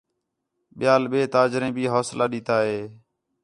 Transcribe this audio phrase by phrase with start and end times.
[0.77, 2.79] ٻِیال ٻئے تاجریں بھی حوصلہ ݙِتّا ہِے